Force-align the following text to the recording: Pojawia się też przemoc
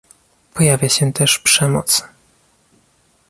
Pojawia 0.53 0.89
się 0.89 1.13
też 1.13 1.39
przemoc 1.39 2.03